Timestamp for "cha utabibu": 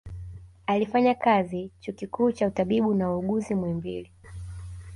2.31-2.93